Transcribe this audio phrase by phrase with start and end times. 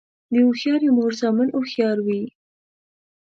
[0.31, 2.21] د هوښیارې مور زامن هوښیار وي.